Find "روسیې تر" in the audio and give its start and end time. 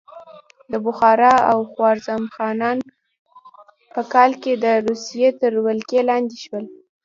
4.87-5.53